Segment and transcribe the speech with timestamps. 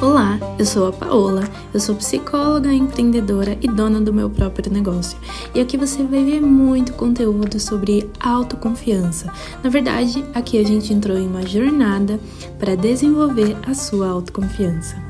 [0.00, 1.42] Olá, eu sou a Paola,
[1.74, 5.18] eu sou psicóloga, empreendedora e dona do meu próprio negócio.
[5.52, 9.32] E aqui você vai ver muito conteúdo sobre autoconfiança.
[9.60, 12.20] Na verdade, aqui a gente entrou em uma jornada
[12.60, 15.07] para desenvolver a sua autoconfiança.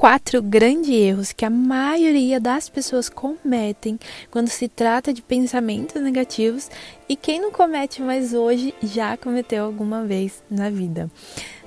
[0.00, 6.70] Quatro grandes erros que a maioria das pessoas cometem quando se trata de pensamentos negativos
[7.06, 11.10] e quem não comete mais hoje já cometeu alguma vez na vida.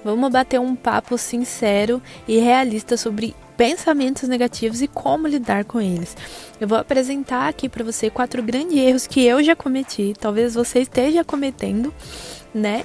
[0.03, 6.17] Vamos bater um papo sincero e realista sobre pensamentos negativos e como lidar com eles.
[6.59, 10.79] Eu vou apresentar aqui para você quatro grandes erros que eu já cometi, talvez você
[10.79, 11.93] esteja cometendo,
[12.51, 12.83] né?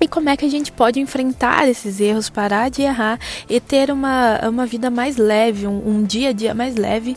[0.00, 3.90] E como é que a gente pode enfrentar esses erros, parar de errar e ter
[3.90, 7.16] uma, uma vida mais leve, um, um dia a dia mais leve,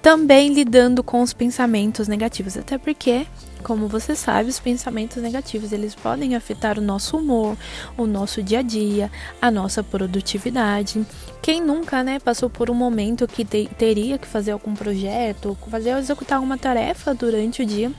[0.00, 2.56] também lidando com os pensamentos negativos.
[2.56, 3.26] Até porque,
[3.62, 7.56] como você sabe, os pensamentos negativos eles podem afetar o nosso humor,
[7.96, 9.10] o nosso dia a dia,
[9.40, 11.04] a nossa produtividade.
[11.40, 15.96] Quem nunca, né, passou por um momento que te, teria que fazer algum projeto, fazer
[15.96, 17.90] executar alguma tarefa durante o dia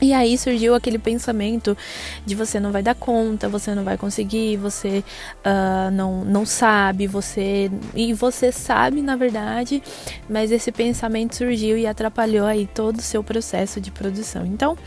[0.00, 1.76] e aí surgiu aquele pensamento
[2.24, 5.02] de você não vai dar conta, você não vai conseguir, você
[5.44, 7.70] uh, não, não sabe, você.
[7.94, 9.82] E você sabe, na verdade,
[10.30, 14.46] mas esse pensamento surgiu e atrapalhou aí todo o seu processo de produção.
[14.46, 14.78] Então,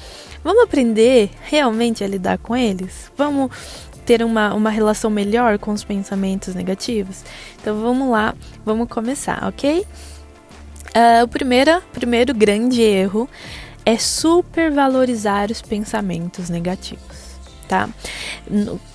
[0.44, 3.12] vamos aprender realmente a lidar com eles?
[3.17, 3.52] Vamos
[4.06, 7.23] ter uma, uma relação melhor com os pensamentos negativos?
[7.62, 8.34] Então vamos lá,
[8.66, 9.86] vamos começar, ok?
[10.92, 13.30] Uh, o primeiro, primeiro grande erro
[13.86, 17.32] é supervalorizar os pensamentos negativos.
[17.68, 17.90] Tá?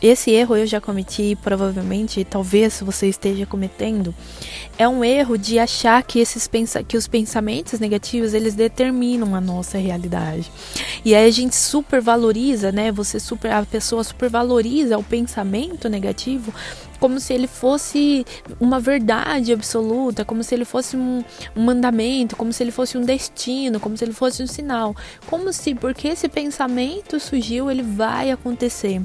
[0.03, 4.15] Esse erro eu já cometi, provavelmente, talvez você esteja cometendo,
[4.77, 6.47] é um erro de achar que esses
[6.87, 10.53] que os pensamentos negativos eles determinam a nossa realidade.
[11.03, 12.93] E aí a gente supervaloriza, né?
[12.93, 16.53] Você super a pessoa supervaloriza o pensamento negativo
[16.99, 18.25] como se ele fosse
[18.61, 21.23] uma verdade absoluta, como se ele fosse um,
[21.55, 24.95] um, mandamento, como se ele fosse um destino, como se ele fosse um sinal.
[25.27, 29.03] Como se, porque esse pensamento surgiu, ele vai acontecer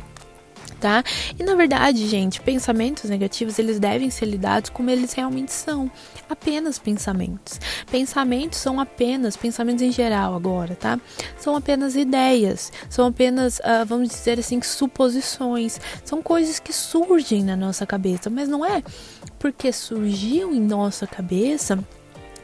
[0.81, 1.03] tá?
[1.39, 5.89] E na verdade, gente, pensamentos negativos, eles devem ser lidados como eles realmente são,
[6.27, 7.59] apenas pensamentos.
[7.89, 10.99] Pensamentos são apenas, pensamentos em geral agora, tá?
[11.37, 17.55] São apenas ideias, são apenas, uh, vamos dizer assim, suposições, são coisas que surgem na
[17.55, 18.83] nossa cabeça, mas não é
[19.37, 21.79] porque surgiu em nossa cabeça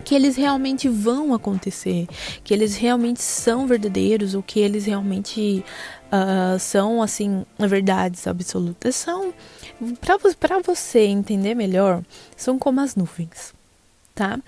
[0.03, 2.07] que eles realmente vão acontecer,
[2.43, 5.63] que eles realmente são verdadeiros ou que eles realmente
[6.07, 8.95] uh, são assim verdades absolutas.
[8.95, 9.33] São
[9.99, 12.01] para você entender melhor,
[12.35, 13.53] são como as nuvens,
[14.15, 14.39] tá?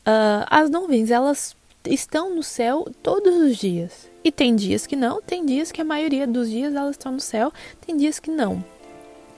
[0.00, 5.22] Uh, as nuvens elas estão no céu todos os dias e tem dias que não,
[5.22, 7.52] tem dias que a maioria dos dias elas estão no céu,
[7.86, 8.62] tem dias que não.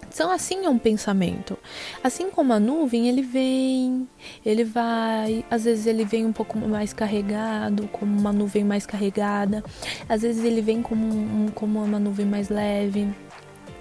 [0.06, 1.58] Então, assim é um pensamento.
[2.02, 4.08] Assim como a nuvem, ele vem,
[4.44, 9.62] ele vai, às vezes ele vem um pouco mais carregado, como uma nuvem mais carregada,
[10.08, 13.08] às vezes ele vem como, um, como uma nuvem mais leve.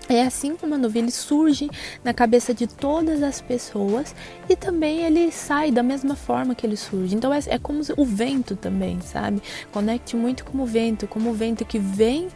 [0.10, 1.70] É assim como a nuvem ele surge
[2.02, 4.16] na cabeça de todas as pessoas
[4.48, 7.14] e também ele sai da mesma forma que ele surge.
[7.14, 9.42] Então é, é como o vento também, sabe?
[9.72, 12.30] Conecte muito com o vento, como o vento que vem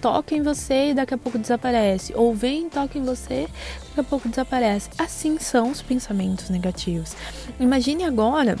[0.00, 2.12] toca em você e daqui a pouco desaparece.
[2.14, 3.48] Ou vem, toca em você,
[3.88, 4.90] daqui a pouco desaparece.
[4.98, 7.14] Assim são os pensamentos negativos.
[7.58, 8.56] Imagine agora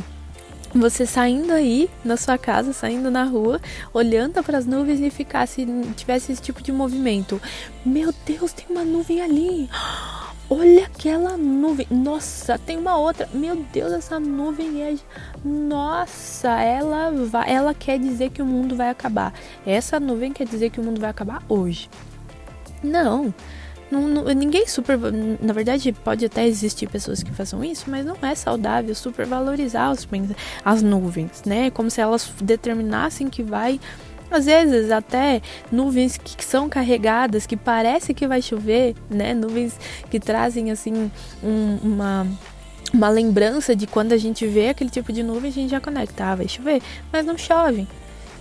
[0.74, 3.60] você saindo aí na sua casa, saindo na rua,
[3.92, 7.40] olhando para as nuvens e ficasse tivesse esse tipo de movimento.
[7.84, 9.68] Meu Deus, tem uma nuvem ali.
[10.52, 11.86] Olha aquela nuvem.
[11.88, 13.28] Nossa, tem uma outra.
[13.32, 14.96] Meu Deus, essa nuvem é.
[15.44, 19.32] Nossa, ela vai, ela quer dizer que o mundo vai acabar.
[19.64, 21.88] Essa nuvem quer dizer que o mundo vai acabar hoje.
[22.82, 23.32] Não.
[23.92, 24.98] Não, não, ninguém super.
[25.40, 30.06] Na verdade, pode até existir pessoas que façam isso, mas não é saudável supervalorizar os,
[30.64, 31.70] as nuvens, né?
[31.70, 33.80] Como se elas determinassem que vai
[34.30, 39.34] às vezes até nuvens que são carregadas, que parece que vai chover, né?
[39.34, 39.78] Nuvens
[40.10, 41.10] que trazem assim
[41.42, 42.26] um, uma
[42.92, 46.24] uma lembrança de quando a gente vê aquele tipo de nuvem, a gente já conecta,
[46.24, 46.82] ah, vai chover,
[47.12, 47.86] mas não chove.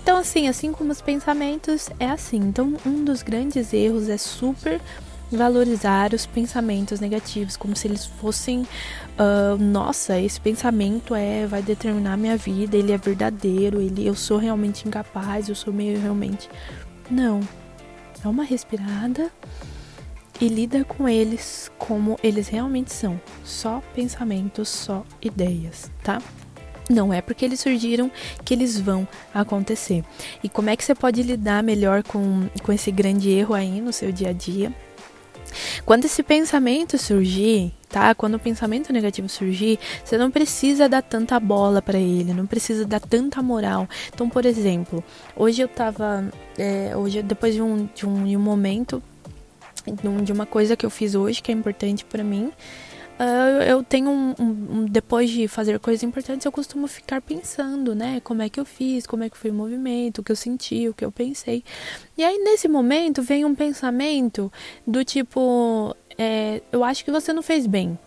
[0.02, 2.38] Então, assim, assim como os pensamentos, é assim.
[2.38, 4.82] Então, um dos grandes erros é super
[5.32, 12.18] valorizar os pensamentos negativos, como se eles fossem, uh, nossa, esse pensamento é vai determinar
[12.18, 16.50] minha vida, ele é verdadeiro, ele, eu sou realmente incapaz, eu sou meio realmente.
[17.10, 17.42] Não.
[18.24, 19.32] Dá uma respirada
[20.42, 26.22] e lida com eles como eles realmente são, só pensamentos, só ideias, tá?
[26.90, 28.10] Não é porque eles surgiram
[28.44, 30.04] que eles vão acontecer.
[30.44, 33.94] E como é que você pode lidar melhor com, com esse grande erro aí no
[33.94, 34.74] seu dia a dia?
[35.86, 38.14] Quando esse pensamento surgir, tá?
[38.14, 42.86] Quando o pensamento negativo surgir, você não precisa dar tanta bola para ele, não precisa
[42.86, 43.88] dar tanta moral.
[44.14, 45.04] Então, por exemplo,
[45.36, 49.02] hoje eu tava, é, hoje depois de um, de um, de um momento,
[50.24, 52.52] de uma coisa que eu fiz hoje que é importante para mim,
[53.20, 58.22] Uh, eu tenho um, um, depois de fazer coisas importantes eu costumo ficar pensando né
[58.24, 60.88] como é que eu fiz como é que foi o movimento o que eu senti
[60.88, 61.62] o que eu pensei.
[62.18, 64.50] E aí nesse momento vem um pensamento
[64.88, 68.00] do tipo é, eu acho que você não fez bem.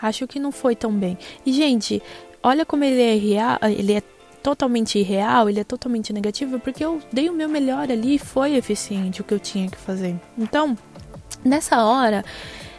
[0.00, 1.18] Acho que não foi tão bem.
[1.44, 2.02] E gente
[2.42, 4.02] olha como ele é real ele é
[4.42, 8.54] totalmente irreal, ele é totalmente negativo, porque eu dei o meu melhor ali e foi
[8.54, 10.16] eficiente o que eu tinha que fazer.
[10.38, 10.76] Então,
[11.44, 12.24] nessa hora,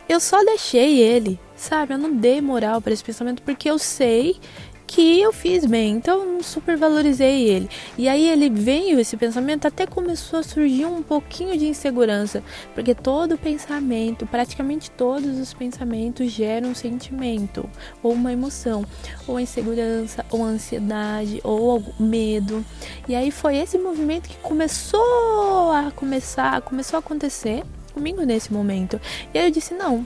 [0.10, 1.94] eu só deixei ele, sabe?
[1.94, 4.40] Eu não dei moral para esse pensamento porque eu sei
[4.88, 7.70] que eu fiz bem, então eu super valorizei ele.
[7.96, 12.42] E aí ele veio esse pensamento, até começou a surgir um pouquinho de insegurança,
[12.74, 17.70] porque todo pensamento, praticamente todos os pensamentos geram um sentimento,
[18.02, 18.84] ou uma emoção,
[19.28, 22.66] ou insegurança, ou ansiedade, ou medo.
[23.08, 29.00] E aí foi esse movimento que começou a começar, começou a acontecer comigo nesse momento.
[29.34, 30.06] E aí eu disse: não.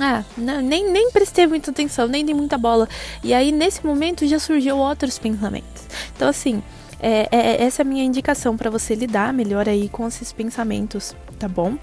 [0.00, 2.88] Ah, não, nem, nem prestei muita atenção, nem dei muita bola.
[3.22, 5.84] E aí nesse momento já surgiu outros pensamentos.
[6.16, 6.62] Então, assim,
[6.98, 11.14] é, é essa é a minha indicação para você lidar melhor aí com esses pensamentos,
[11.38, 11.76] tá bom?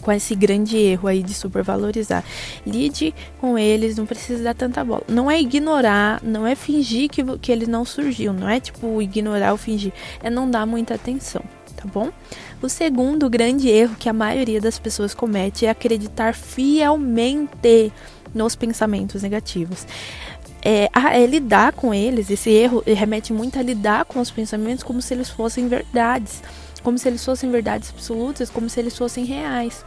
[0.00, 2.24] com esse grande erro aí de supervalorizar.
[2.66, 5.02] Lide com eles, não precisa dar tanta bola.
[5.08, 9.52] Não é ignorar, não é fingir que, que ele não surgiu, não é tipo ignorar
[9.52, 11.42] ou fingir, é não dar muita atenção,
[11.84, 12.10] tá bom?
[12.62, 17.92] O segundo grande erro que a maioria das pessoas comete é acreditar fielmente
[18.34, 19.86] nos pensamentos negativos.
[20.62, 25.02] É, é, lidar com eles, esse erro remete muito a lidar com os pensamentos como
[25.02, 26.42] se eles fossem verdades,
[26.82, 29.84] como se eles fossem verdades absolutas, como se eles fossem reais.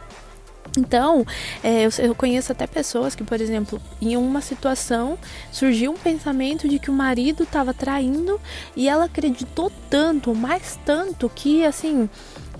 [0.76, 1.24] Então,
[1.62, 5.18] é, eu, eu, conheço até pessoas que, por exemplo, em uma situação
[5.50, 8.40] surgiu um pensamento de que o marido estava traindo
[8.76, 12.08] e ela acreditou tanto, mais tanto, que assim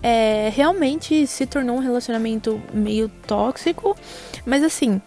[0.03, 3.97] é, realmente se tornou um relacionamento meio tóxico,
[4.47, 5.01] mas assim,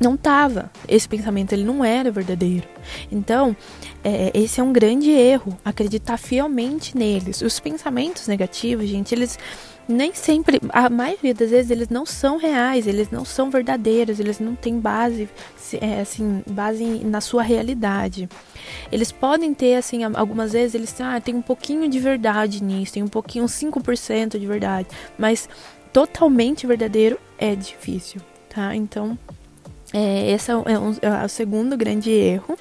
[0.00, 0.70] não tava.
[0.88, 2.66] Esse pensamento ele não era verdadeiro.
[3.12, 3.54] Então,
[4.02, 7.42] é, esse é um grande erro, acreditar fielmente neles.
[7.42, 9.38] Os pensamentos negativos, gente, eles
[9.90, 14.38] nem sempre, a maioria das vezes eles não são reais, eles não são verdadeiros, eles
[14.38, 15.28] não têm base,
[15.80, 18.28] é, assim, base na sua realidade.
[18.90, 22.94] Eles podem ter, assim, algumas vezes eles têm, ah, tem um pouquinho de verdade nisso,
[22.94, 24.88] tem um pouquinho, 5% de verdade,
[25.18, 25.48] mas
[25.92, 28.74] totalmente verdadeiro é difícil, tá?
[28.76, 29.18] Então,
[29.92, 32.56] é, esse é, um, é o segundo grande erro.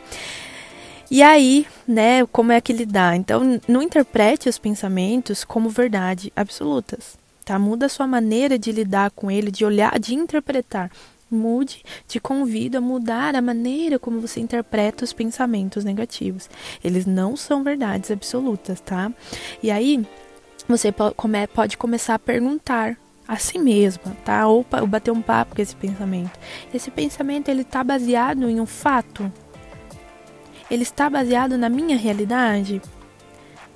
[1.11, 3.15] E aí, né, como é que lidar?
[3.15, 7.17] Então, não interprete os pensamentos como verdade absolutas,
[7.49, 7.57] tá?
[7.57, 10.91] Muda a sua maneira de lidar com ele, de olhar, de interpretar.
[11.31, 16.47] Mude, te convido a mudar a maneira como você interpreta os pensamentos negativos.
[16.83, 19.11] Eles não são verdades absolutas, tá?
[19.63, 20.05] E aí,
[20.67, 20.93] você
[21.51, 22.95] pode começar a perguntar
[23.27, 24.47] a si mesma, tá?
[24.47, 26.37] Ou bater um papo com esse pensamento.
[26.71, 29.31] Esse pensamento ele está baseado em um fato
[30.69, 32.79] ele está baseado na minha realidade?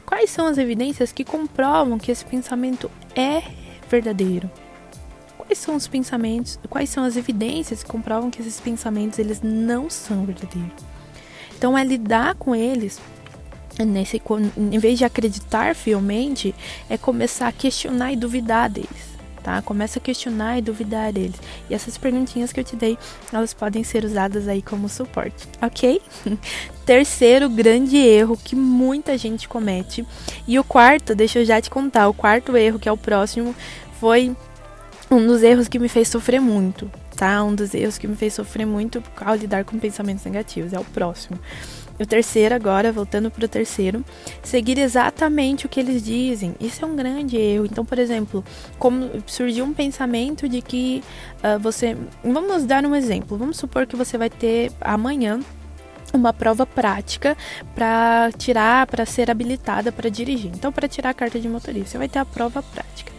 [0.05, 4.49] Quais são as evidências que comprovam que esse pensamento é verdadeiro?
[5.37, 9.89] Quais são os pensamentos, quais são as evidências que comprovam que esses pensamentos eles não
[9.89, 10.71] são verdadeiros?
[11.57, 12.99] Então é lidar com eles
[13.79, 14.21] nesse
[14.57, 16.53] em vez de acreditar fielmente,
[16.89, 19.12] é começar a questionar e duvidar deles
[19.43, 19.61] tá?
[19.61, 21.35] Começa a questionar e duvidar deles.
[21.69, 22.97] E essas perguntinhas que eu te dei,
[23.31, 26.01] elas podem ser usadas aí como suporte, ok?
[26.85, 30.05] Terceiro grande erro que muita gente comete.
[30.47, 33.53] E o quarto, deixa eu já te contar, o quarto erro, que é o próximo,
[33.99, 34.35] foi
[35.11, 36.89] um dos erros que me fez sofrer muito,
[37.23, 37.41] tá?
[37.41, 40.73] Um dos erros que me fez sofrer muito ao lidar com pensamentos negativos.
[40.73, 41.39] É o próximo.
[41.97, 44.03] O terceiro, agora, voltando para o terceiro,
[44.41, 46.53] seguir exatamente o que eles dizem.
[46.59, 47.65] Isso é um grande erro.
[47.65, 48.43] Então, por exemplo,
[48.77, 51.01] como surgiu um pensamento de que
[51.37, 51.95] uh, você.
[52.21, 53.37] Vamos dar um exemplo.
[53.37, 55.39] Vamos supor que você vai ter amanhã
[56.11, 57.37] uma prova prática
[57.73, 60.51] para tirar, para ser habilitada para dirigir.
[60.53, 63.13] Então, para tirar a carta de motorista, você vai ter a prova prática.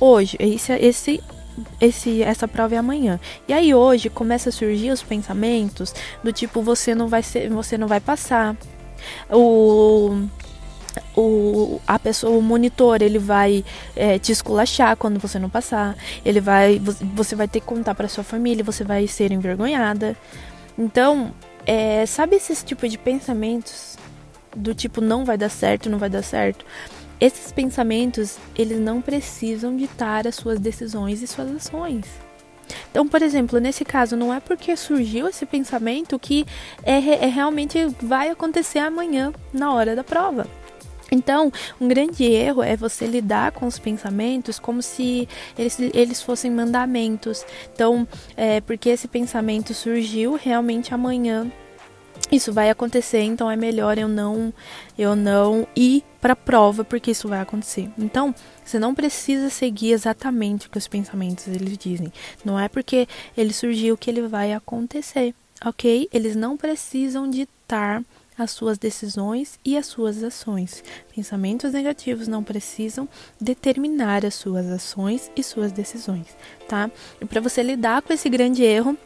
[0.00, 1.20] Hoje, esse, esse
[1.80, 3.18] esse, essa prova é amanhã.
[3.48, 7.76] E aí hoje começa a surgir os pensamentos do tipo você não vai ser, você
[7.78, 8.56] não vai passar.
[9.30, 10.28] O
[11.16, 13.64] o, a pessoa, o monitor, ele vai
[13.94, 15.96] é, te esculachar quando você não passar.
[16.24, 16.80] Ele vai,
[17.14, 20.16] você vai ter que contar para sua família, você vai ser envergonhada.
[20.78, 21.32] Então,
[21.66, 23.96] é, sabe esse tipo de pensamentos
[24.54, 26.64] do tipo não vai dar certo, não vai dar certo?
[27.20, 32.06] Esses pensamentos, eles não precisam ditar as suas decisões e suas ações.
[32.90, 36.46] Então, por exemplo, nesse caso, não é porque surgiu esse pensamento que
[36.82, 40.46] é, é realmente vai acontecer amanhã na hora da prova.
[41.12, 46.50] Então, um grande erro é você lidar com os pensamentos como se eles, eles fossem
[46.50, 47.44] mandamentos.
[47.74, 51.50] Então, é, porque esse pensamento surgiu realmente amanhã
[52.30, 54.52] isso vai acontecer, então é melhor eu não
[54.98, 57.88] eu não ir para prova porque isso vai acontecer.
[57.98, 58.34] Então,
[58.64, 62.12] você não precisa seguir exatamente o que os pensamentos eles dizem.
[62.44, 65.34] Não é porque ele surgiu que ele vai acontecer,
[65.64, 66.08] OK?
[66.12, 68.02] Eles não precisam ditar
[68.38, 70.82] as suas decisões e as suas ações.
[71.14, 73.08] Pensamentos negativos não precisam
[73.40, 76.26] determinar as suas ações e suas decisões,
[76.68, 76.90] tá?
[77.20, 78.96] E para você lidar com esse grande erro,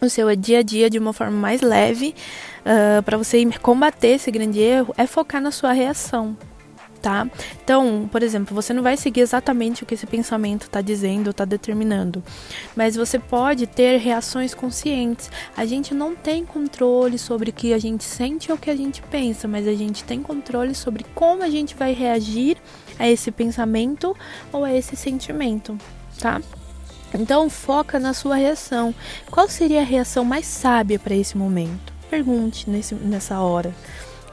[0.00, 2.14] o seu dia a dia de uma forma mais leve,
[2.60, 6.36] uh, para você combater esse grande erro, é focar na sua reação,
[7.00, 7.26] tá?
[7.62, 11.44] Então, por exemplo, você não vai seguir exatamente o que esse pensamento está dizendo, está
[11.44, 12.22] determinando,
[12.76, 15.30] mas você pode ter reações conscientes.
[15.56, 18.76] A gente não tem controle sobre o que a gente sente ou o que a
[18.76, 22.56] gente pensa, mas a gente tem controle sobre como a gente vai reagir
[22.98, 24.16] a esse pensamento
[24.52, 25.76] ou a esse sentimento,
[26.18, 26.40] tá?
[27.14, 28.94] Então, foca na sua reação.
[29.30, 31.92] Qual seria a reação mais sábia para esse momento?
[32.08, 33.74] Pergunte nesse, nessa hora.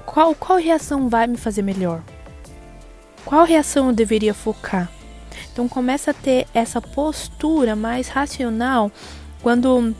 [0.05, 2.01] Qual, qual reação vai me fazer melhor?
[3.25, 4.89] Qual reação eu deveria focar?
[5.51, 8.91] Então, começa a ter essa postura mais racional
[9.41, 9.95] quando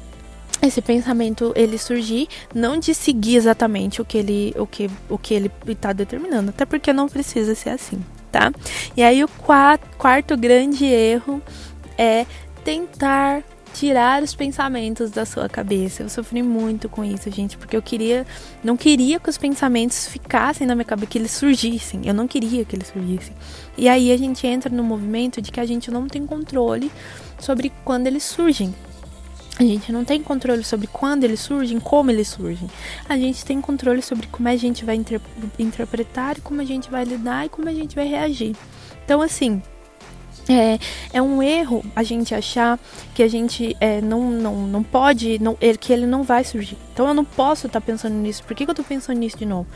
[0.61, 5.33] esse pensamento ele surgir, não de seguir exatamente o que ele o que o que
[5.33, 8.51] ele está determinando, até porque não precisa ser assim, tá?
[8.95, 11.41] E aí o quarto, grande erro
[11.97, 12.25] é
[12.67, 13.43] tentar
[13.73, 16.03] tirar os pensamentos da sua cabeça.
[16.03, 18.27] Eu sofri muito com isso, gente, porque eu queria,
[18.61, 22.01] não queria que os pensamentos ficassem na minha cabeça, que eles surgissem.
[22.03, 23.33] Eu não queria que eles surgissem.
[23.77, 26.91] E aí a gente entra no movimento de que a gente não tem controle
[27.39, 28.75] sobre quando eles surgem.
[29.57, 32.69] A gente não tem controle sobre quando eles surgem, como eles surgem.
[33.07, 35.21] A gente tem controle sobre como a gente vai inter
[35.57, 38.57] interpretar, como a gente vai lidar e como a gente vai reagir.
[39.05, 39.61] Então, assim,
[40.49, 40.79] é,
[41.13, 42.79] é um erro a gente achar
[43.13, 46.77] que a gente é, não, não, não pode, não, que ele não vai surgir.
[46.93, 48.43] Então eu não posso estar tá pensando nisso.
[48.43, 49.67] Por que, que eu estou pensando nisso de novo?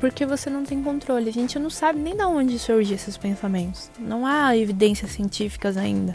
[0.00, 1.28] Porque você não tem controle.
[1.28, 3.90] A gente não sabe nem de onde surgem esses pensamentos.
[3.98, 6.14] Não há evidências científicas ainda.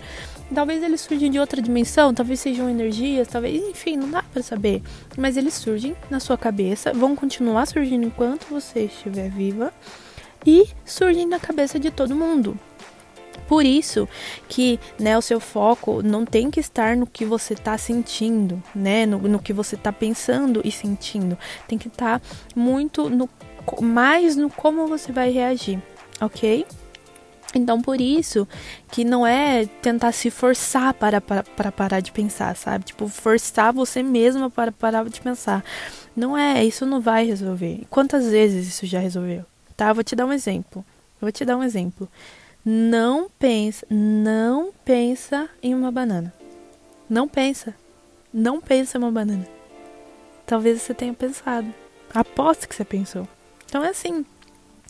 [0.53, 4.81] Talvez eles surjam de outra dimensão, talvez sejam energias, talvez, enfim, não dá para saber.
[5.17, 9.71] Mas eles surgem na sua cabeça, vão continuar surgindo enquanto você estiver viva
[10.45, 12.57] e surgem na cabeça de todo mundo.
[13.49, 14.07] Por isso
[14.47, 19.07] que né, o seu foco não tem que estar no que você está sentindo, né,
[19.07, 21.35] no, no, que você está pensando e sentindo.
[21.67, 22.25] Tem que estar tá
[22.55, 23.27] muito no,
[23.81, 25.81] mais no como você vai reagir,
[26.21, 26.63] ok?
[27.55, 28.47] Então, por isso
[28.91, 32.85] que não é tentar se forçar para, para, para parar de pensar, sabe?
[32.85, 35.65] Tipo, forçar você mesma para parar de pensar.
[36.15, 37.81] Não é, isso não vai resolver.
[37.89, 39.43] Quantas vezes isso já resolveu?
[39.75, 39.91] Tá?
[39.91, 40.85] Vou te dar um exemplo.
[41.19, 42.07] Vou te dar um exemplo
[42.71, 46.31] não pensa, não pensa em uma banana.
[47.09, 47.73] Não pensa.
[48.31, 49.47] Não pensa em uma banana.
[50.45, 51.73] Talvez você tenha pensado.
[52.13, 53.27] Aposto que você pensou.
[53.65, 54.23] Então é assim.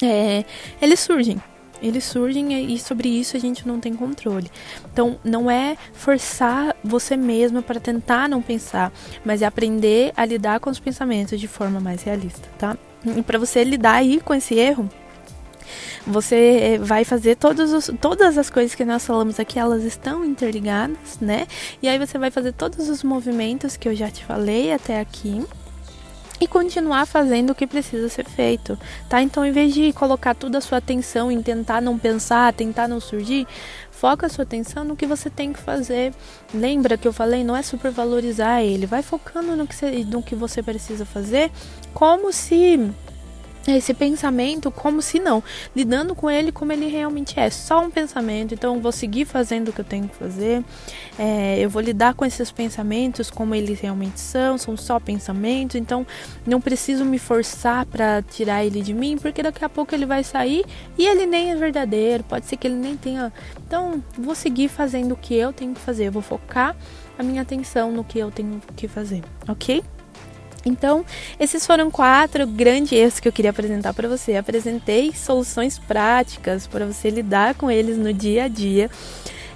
[0.03, 0.43] É,
[0.81, 1.41] eles surgem.
[1.81, 4.51] Eles surgem e sobre isso a gente não tem controle.
[4.91, 8.91] Então, não é forçar você mesma para tentar não pensar,
[9.23, 12.77] mas é aprender a lidar com os pensamentos de forma mais realista, tá?
[13.05, 14.89] E para você lidar aí com esse erro,
[16.05, 20.23] você eh, vai fazer todos os, todas as coisas que nós falamos aqui, elas estão
[20.25, 21.47] interligadas, né?
[21.81, 25.45] E aí você vai fazer todos os movimentos que eu já te falei até aqui
[26.39, 29.21] e continuar fazendo o que precisa ser feito, tá?
[29.21, 32.99] Então, em vez de colocar toda a sua atenção em tentar não pensar, tentar não
[32.99, 33.45] surgir,
[33.91, 36.13] foca a sua atenção no que você tem que fazer.
[36.53, 40.35] Lembra que eu falei, não é supervalorizar ele, vai focando no que, você, no que
[40.35, 41.51] você precisa fazer,
[41.93, 42.89] como se
[43.75, 45.43] esse pensamento como se não,
[45.75, 48.53] lidando com ele como ele realmente é, só um pensamento.
[48.53, 50.63] Então, eu vou seguir fazendo o que eu tenho que fazer,
[51.17, 55.75] é, eu vou lidar com esses pensamentos como eles realmente são, são só pensamentos.
[55.75, 56.05] Então,
[56.45, 60.23] não preciso me forçar para tirar ele de mim, porque daqui a pouco ele vai
[60.23, 60.65] sair
[60.97, 63.31] e ele nem é verdadeiro, pode ser que ele nem tenha.
[63.65, 66.75] Então, vou seguir fazendo o que eu tenho que fazer, eu vou focar
[67.17, 69.83] a minha atenção no que eu tenho que fazer, ok?
[70.65, 71.05] Então,
[71.39, 74.35] esses foram quatro grandes erros que eu queria apresentar para você.
[74.35, 78.89] Apresentei soluções práticas para você lidar com eles no dia a dia.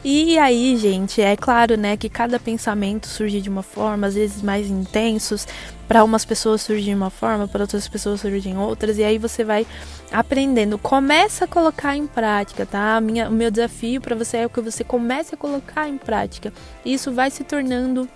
[0.06, 4.42] E aí, gente, é claro, né, que cada pensamento surge de uma forma, às vezes
[4.42, 5.48] mais intensos,
[5.88, 9.46] para umas pessoas surgem de uma forma, para outras pessoas surgem outras, e aí você
[9.46, 9.66] vai
[10.12, 10.78] aprendendo.
[10.78, 13.00] Começa a colocar em prática, tá?
[13.00, 16.52] Minha, o meu desafio para você é que você comece a colocar em prática.
[16.84, 18.10] Isso vai se tornando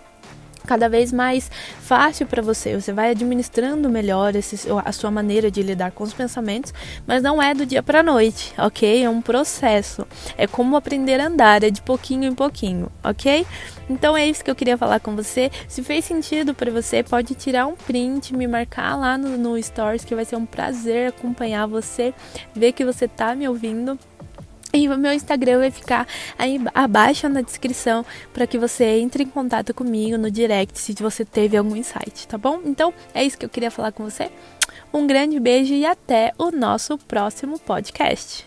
[0.67, 2.79] cada vez mais fácil para você.
[2.79, 6.73] Você vai administrando melhor esse, a sua maneira de lidar com os pensamentos,
[7.07, 9.03] mas não é do dia para noite, ok?
[9.03, 10.05] É um processo.
[10.37, 13.47] É como aprender a andar, é de pouquinho em pouquinho, ok?
[13.89, 15.49] Então é isso que eu queria falar com você.
[15.67, 20.03] Se fez sentido para você, pode tirar um print, me marcar lá no, no Stories,
[20.03, 22.13] que vai ser um prazer acompanhar você,
[22.53, 23.97] ver que você tá me ouvindo.
[24.73, 26.07] E o meu Instagram vai ficar
[26.37, 31.23] aí abaixo na descrição para que você entre em contato comigo no direct se você
[31.23, 32.59] teve algum insight, tá bom?
[32.65, 34.29] Então é isso que eu queria falar com você.
[34.93, 38.45] Um grande beijo e até o nosso próximo podcast.